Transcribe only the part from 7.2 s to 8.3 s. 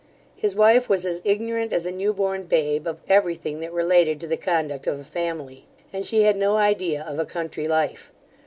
country life.